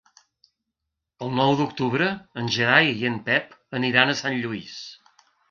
El 1.25 1.29
nou 1.39 1.53
d'octubre 1.59 2.07
en 2.43 2.49
Gerai 2.57 2.91
i 3.03 3.07
en 3.11 3.21
Pep 3.29 3.55
aniran 3.83 4.09
a 4.09 4.19
Sant 4.25 4.41
Lluís. 4.47 4.81